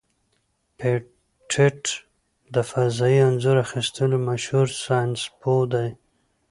[0.79, 1.83] پېټټ
[2.53, 5.89] د فضايي انځور اخیستلو مشهور ساینسپوه دی.